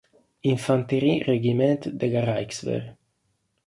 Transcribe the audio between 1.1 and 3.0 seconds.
Regiment della Reichswehr.